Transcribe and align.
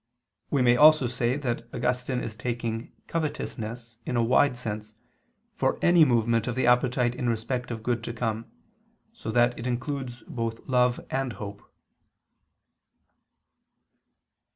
We 0.49 0.63
may 0.63 0.77
also 0.77 1.05
say 1.05 1.37
that 1.37 1.69
Augustine 1.71 2.21
is 2.23 2.33
taking 2.33 2.91
covetousness 3.05 3.99
in 4.03 4.15
a 4.15 4.23
wide 4.23 4.57
sense, 4.57 4.95
for 5.53 5.77
any 5.83 6.05
movement 6.05 6.47
of 6.47 6.55
the 6.55 6.65
appetite 6.65 7.13
in 7.13 7.29
respect 7.29 7.69
of 7.69 7.83
good 7.83 8.03
to 8.05 8.13
come: 8.13 8.47
so 9.13 9.29
that 9.29 9.59
it 9.59 9.67
includes 9.67 10.23
both 10.23 10.59
love 10.67 10.99
and 11.11 11.33
hope. 11.33 11.61